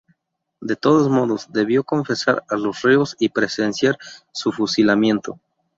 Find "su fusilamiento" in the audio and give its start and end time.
4.33-5.39